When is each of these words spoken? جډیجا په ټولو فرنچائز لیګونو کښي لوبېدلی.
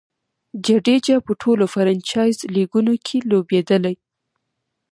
جډیجا 0.65 1.17
په 1.25 1.31
ټولو 1.41 1.63
فرنچائز 1.73 2.37
لیګونو 2.55 2.93
کښي 3.05 3.19
لوبېدلی. 3.29 3.95